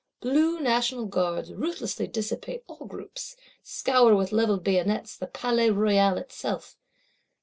[0.19, 6.75] Blue National Guards ruthlessly dissipate all groups; scour, with levelled bayonets, the Palais Royal itself.